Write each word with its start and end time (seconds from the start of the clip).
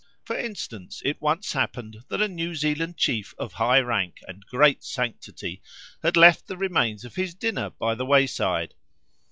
For 0.23 0.35
instance, 0.35 1.03
it 1.05 1.21
once 1.21 1.53
happened 1.53 2.05
that 2.07 2.23
a 2.23 2.27
New 2.27 2.55
Zealand 2.55 2.97
chief 2.97 3.35
of 3.37 3.53
high 3.53 3.81
rank 3.81 4.17
and 4.27 4.43
great 4.47 4.83
sanctity 4.83 5.61
had 6.01 6.17
left 6.17 6.47
the 6.47 6.57
remains 6.57 7.05
of 7.05 7.13
his 7.17 7.35
dinner 7.35 7.69
by 7.69 7.93
the 7.93 8.05
wayside. 8.07 8.73